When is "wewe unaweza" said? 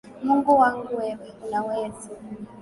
0.97-2.09